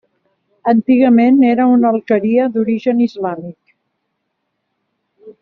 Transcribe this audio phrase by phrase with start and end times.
[0.71, 3.77] Antigament era una alqueria d’origen islàmic.